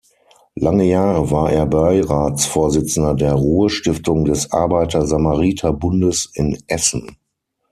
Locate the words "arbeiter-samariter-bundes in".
4.51-6.57